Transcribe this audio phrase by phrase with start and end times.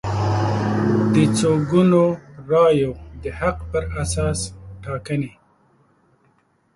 [1.13, 2.03] د څو ګونو
[2.51, 2.91] رایو
[3.23, 4.39] د حق پر اساس
[4.83, 5.31] ټاکنې